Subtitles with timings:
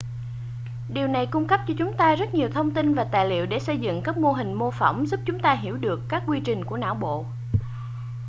[0.89, 3.59] điều này cung cấp cho chúng ta rất nhiều thông tin và tài liệu để
[3.59, 6.65] xây dựng các mô hình mô phỏng giúp chúng ta hiểu được các quy trình
[6.65, 7.25] của não bộ